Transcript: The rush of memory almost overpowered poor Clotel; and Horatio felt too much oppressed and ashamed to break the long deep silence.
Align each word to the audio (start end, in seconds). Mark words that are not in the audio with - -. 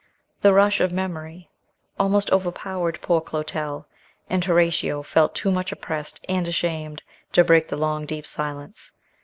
The 0.41 0.51
rush 0.51 0.79
of 0.79 0.91
memory 0.91 1.51
almost 1.99 2.31
overpowered 2.31 2.97
poor 3.03 3.21
Clotel; 3.21 3.85
and 4.31 4.43
Horatio 4.43 5.03
felt 5.03 5.35
too 5.35 5.51
much 5.51 5.71
oppressed 5.71 6.25
and 6.27 6.47
ashamed 6.47 7.03
to 7.33 7.43
break 7.43 7.67
the 7.67 7.77
long 7.77 8.07
deep 8.07 8.25
silence. 8.25 8.93